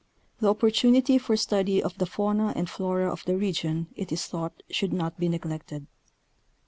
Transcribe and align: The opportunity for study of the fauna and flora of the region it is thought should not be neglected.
The 0.39 0.49
opportunity 0.49 1.19
for 1.19 1.37
study 1.37 1.83
of 1.83 1.99
the 1.99 2.07
fauna 2.07 2.53
and 2.55 2.67
flora 2.67 3.11
of 3.11 3.23
the 3.25 3.37
region 3.37 3.85
it 3.95 4.11
is 4.11 4.25
thought 4.25 4.63
should 4.71 4.93
not 4.93 5.19
be 5.19 5.29
neglected. 5.29 5.85